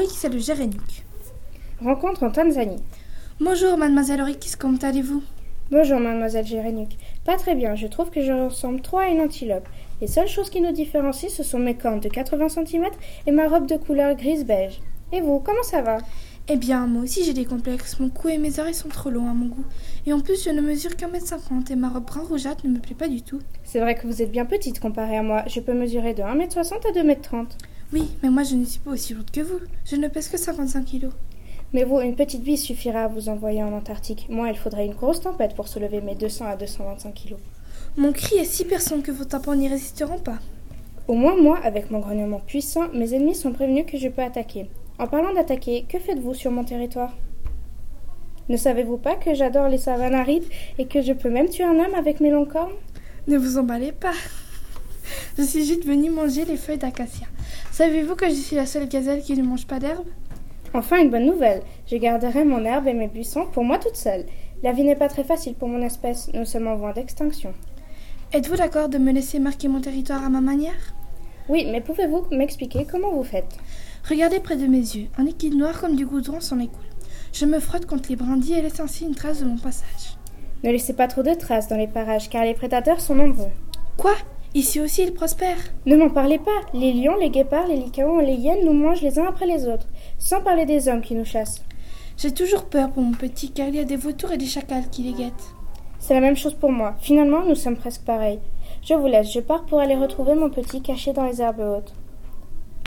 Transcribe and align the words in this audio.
Et 0.00 0.28
le 0.28 0.38
Gérénique. 0.38 1.04
Rencontre 1.82 2.22
en 2.22 2.30
Tanzanie. 2.30 2.82
Bonjour, 3.40 3.76
mademoiselle 3.76 4.22
Oryx, 4.22 4.56
comment 4.56 4.78
allez-vous 4.78 5.22
Bonjour, 5.70 6.00
mademoiselle 6.00 6.46
Gérénique. 6.46 6.98
Pas 7.26 7.36
très 7.36 7.54
bien, 7.54 7.74
je 7.74 7.86
trouve 7.88 8.08
que 8.08 8.22
je 8.22 8.32
ressemble 8.32 8.80
trop 8.80 8.98
à 8.98 9.08
une 9.08 9.20
antilope. 9.20 9.68
Les 10.00 10.06
seules 10.06 10.28
choses 10.28 10.48
qui 10.48 10.62
nous 10.62 10.72
différencient, 10.72 11.28
ce 11.28 11.42
sont 11.42 11.58
mes 11.58 11.74
cornes 11.74 12.00
de 12.00 12.08
80 12.08 12.48
cm 12.48 12.86
et 13.26 13.32
ma 13.32 13.48
robe 13.48 13.66
de 13.66 13.76
couleur 13.76 14.16
grise-beige. 14.16 14.80
Et 15.12 15.20
vous, 15.20 15.40
comment 15.40 15.62
ça 15.62 15.82
va? 15.82 15.98
Eh 16.48 16.56
bien, 16.56 16.86
moi 16.86 17.02
aussi 17.02 17.22
j'ai 17.22 17.34
des 17.34 17.44
complexes. 17.44 18.00
Mon 18.00 18.08
cou 18.08 18.30
et 18.30 18.38
mes 18.38 18.60
oreilles 18.60 18.72
sont 18.72 18.88
trop 18.88 19.10
longs 19.10 19.28
à 19.28 19.34
mon 19.34 19.46
goût. 19.46 19.66
Et 20.06 20.14
en 20.14 20.20
plus, 20.20 20.42
je 20.42 20.50
ne 20.50 20.62
mesure 20.62 20.96
qu'un 20.96 21.08
mètre 21.08 21.26
cinquante 21.26 21.70
et 21.70 21.76
ma 21.76 21.90
robe 21.90 22.06
brun 22.06 22.22
rougeâtre 22.22 22.66
ne 22.66 22.72
me 22.72 22.78
plaît 22.78 22.96
pas 22.96 23.08
du 23.08 23.20
tout. 23.20 23.40
C'est 23.62 23.78
vrai 23.78 23.94
que 23.94 24.06
vous 24.06 24.22
êtes 24.22 24.32
bien 24.32 24.46
petite 24.46 24.80
comparée 24.80 25.18
à 25.18 25.22
moi. 25.22 25.44
Je 25.48 25.60
peux 25.60 25.74
mesurer 25.74 26.14
de 26.14 26.22
1m60 26.22 26.88
à 26.88 26.92
2m30. 26.92 27.46
Oui, 27.92 28.08
mais 28.22 28.30
moi 28.30 28.42
je 28.42 28.54
ne 28.54 28.64
suis 28.64 28.80
pas 28.80 28.92
aussi 28.92 29.12
lourde 29.12 29.30
que 29.30 29.42
vous. 29.42 29.60
Je 29.84 29.96
ne 29.96 30.08
pèse 30.08 30.28
que 30.28 30.38
55 30.38 30.84
kilos. 30.84 31.12
Mais 31.74 31.84
vous, 31.84 32.00
une 32.00 32.16
petite 32.16 32.42
bise 32.42 32.62
suffira 32.62 33.04
à 33.04 33.08
vous 33.08 33.28
envoyer 33.28 33.62
en 33.62 33.72
Antarctique. 33.72 34.26
Moi, 34.30 34.48
il 34.50 34.56
faudrait 34.56 34.86
une 34.86 34.94
grosse 34.94 35.20
tempête 35.20 35.54
pour 35.54 35.68
soulever 35.68 36.00
mes 36.00 36.14
200 36.14 36.46
à 36.46 36.56
225 36.56 37.12
kilos. 37.12 37.40
Mon 37.96 38.12
cri 38.12 38.36
est 38.36 38.44
si 38.44 38.64
perçant 38.64 39.00
que 39.00 39.10
vos 39.10 39.24
tympans 39.24 39.54
n'y 39.54 39.68
résisteront 39.68 40.18
pas. 40.18 40.38
Au 41.08 41.14
moins 41.14 41.36
moi, 41.36 41.58
avec 41.62 41.90
mon 41.90 41.98
grognement 41.98 42.40
puissant, 42.40 42.88
mes 42.94 43.14
ennemis 43.14 43.34
sont 43.34 43.52
prévenus 43.52 43.84
que 43.86 43.98
je 43.98 44.08
peux 44.08 44.22
attaquer. 44.22 44.70
En 44.98 45.06
parlant 45.06 45.34
d'attaquer, 45.34 45.84
que 45.86 45.98
faites-vous 45.98 46.34
sur 46.34 46.50
mon 46.50 46.64
territoire? 46.64 47.14
Ne 48.48 48.56
savez-vous 48.56 48.98
pas 48.98 49.16
que 49.16 49.34
j'adore 49.34 49.68
les 49.68 49.78
savanes 49.78 50.14
arides 50.14 50.44
et 50.78 50.86
que 50.86 51.02
je 51.02 51.12
peux 51.12 51.30
même 51.30 51.48
tuer 51.48 51.64
un 51.64 51.78
homme 51.78 51.94
avec 51.94 52.20
mes 52.20 52.30
longues 52.30 52.52
cornes? 52.52 52.72
Ne 53.28 53.36
vous 53.36 53.58
emballez 53.58 53.92
pas. 53.92 54.14
Je 55.38 55.42
suis 55.42 55.64
juste 55.64 55.84
venue 55.84 56.10
manger 56.10 56.44
les 56.44 56.56
feuilles 56.56 56.78
d'acacia. 56.78 57.26
Savez-vous 57.72 58.16
que 58.16 58.28
je 58.28 58.34
suis 58.34 58.54
la 58.54 58.66
seule 58.66 58.86
gazelle 58.86 59.22
qui 59.22 59.34
ne 59.34 59.42
mange 59.42 59.66
pas 59.66 59.78
d'herbe? 59.78 60.04
Enfin, 60.74 61.00
une 61.00 61.10
bonne 61.10 61.24
nouvelle. 61.24 61.62
Je 61.90 61.96
garderai 61.96 62.44
mon 62.44 62.66
herbe 62.66 62.86
et 62.86 62.92
mes 62.92 63.08
buissons 63.08 63.46
pour 63.50 63.64
moi 63.64 63.78
toute 63.78 63.96
seule. 63.96 64.26
La 64.62 64.72
vie 64.72 64.84
n'est 64.84 64.94
pas 64.94 65.08
très 65.08 65.24
facile 65.24 65.54
pour 65.54 65.68
mon 65.68 65.80
espèce. 65.80 66.30
Nous 66.34 66.44
sommes 66.44 66.66
en 66.66 66.76
voie 66.76 66.92
d'extinction. 66.92 67.54
Êtes-vous 68.34 68.56
d'accord 68.56 68.90
de 68.90 68.98
me 68.98 69.10
laisser 69.10 69.38
marquer 69.38 69.68
mon 69.68 69.80
territoire 69.80 70.22
à 70.22 70.28
ma 70.28 70.42
manière? 70.42 70.94
Oui, 71.48 71.66
mais 71.72 71.80
pouvez-vous 71.80 72.26
m'expliquer 72.30 72.84
comment 72.84 73.10
vous 73.10 73.24
faites? 73.24 73.56
Regardez 74.06 74.40
près 74.40 74.56
de 74.56 74.66
mes 74.66 74.76
yeux. 74.76 75.06
Un 75.16 75.24
liquide 75.24 75.56
noir 75.56 75.80
comme 75.80 75.96
du 75.96 76.04
goudron 76.04 76.40
s'en 76.40 76.60
écoule. 76.60 76.84
Je 77.32 77.46
me 77.46 77.58
frotte 77.58 77.86
contre 77.86 78.10
les 78.10 78.16
brindilles 78.16 78.58
et 78.58 78.62
laisse 78.62 78.80
ainsi 78.80 79.06
une 79.06 79.14
trace 79.14 79.40
de 79.40 79.46
mon 79.46 79.56
passage. 79.56 80.18
Ne 80.62 80.70
laissez 80.70 80.92
pas 80.92 81.08
trop 81.08 81.22
de 81.22 81.32
traces 81.32 81.68
dans 81.68 81.78
les 81.78 81.88
parages, 81.88 82.28
car 82.28 82.44
les 82.44 82.52
prédateurs 82.52 83.00
sont 83.00 83.14
nombreux. 83.14 83.50
Quoi? 83.96 84.14
Ici 84.54 84.80
aussi, 84.80 85.04
ils 85.04 85.14
prospèrent. 85.14 85.72
Ne 85.86 85.96
m'en 85.96 86.10
parlez 86.10 86.38
pas. 86.38 86.50
Les 86.74 86.92
lions, 86.92 87.16
les 87.16 87.30
guépards, 87.30 87.68
les 87.68 87.76
licaons 87.76 88.20
et 88.20 88.26
les 88.26 88.34
hyènes 88.34 88.66
nous 88.66 88.74
mangent 88.74 89.00
les 89.00 89.18
uns 89.18 89.26
après 89.26 89.46
les 89.46 89.66
autres, 89.66 89.88
sans 90.18 90.42
parler 90.42 90.66
des 90.66 90.88
hommes 90.88 91.00
qui 91.00 91.14
nous 91.14 91.24
chassent. 91.24 91.64
J'ai 92.18 92.32
toujours 92.32 92.66
peur 92.66 92.90
pour 92.90 93.02
mon 93.02 93.12
petit, 93.12 93.50
car 93.50 93.68
il 93.68 93.76
y 93.76 93.80
a 93.80 93.84
des 93.84 93.96
vautours 93.96 94.32
et 94.32 94.36
des 94.36 94.44
chacals 94.44 94.90
qui 94.90 95.04
les 95.04 95.14
guettent. 95.14 95.54
C'est 95.98 96.14
la 96.14 96.20
même 96.20 96.36
chose 96.36 96.54
pour 96.54 96.70
moi. 96.70 96.96
Finalement, 97.00 97.44
nous 97.46 97.54
sommes 97.54 97.76
presque 97.76 98.02
pareils. 98.02 98.40
Je 98.82 98.92
vous 98.92 99.06
laisse, 99.06 99.32
je 99.32 99.40
pars 99.40 99.64
pour 99.64 99.78
aller 99.78 99.94
retrouver 99.94 100.34
mon 100.34 100.50
petit 100.50 100.82
caché 100.82 101.14
dans 101.14 101.24
les 101.24 101.40
herbes 101.40 101.60
hautes. 101.60 101.94